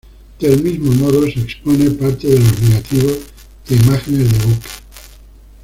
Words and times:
Del 0.39 0.63
mismo 0.63 0.91
modo, 0.93 1.21
se 1.27 1.39
expone 1.41 1.91
parte 1.91 2.25
de 2.27 2.39
los 2.39 2.59
negativos 2.63 3.19
de 3.69 3.75
imágenes 3.75 4.31
de 4.39 4.45
buques. 4.47 4.71